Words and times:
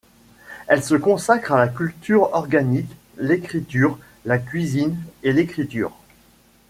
Il 0.75 0.81
se 0.81 0.95
consacre 0.95 1.51
à 1.51 1.59
la 1.63 1.67
culture 1.67 2.33
organique, 2.33 2.89
l'écriture, 3.19 3.99
la 4.25 4.39
cuisine 4.39 4.97
et 5.21 5.31
l'écriture. 5.31 5.95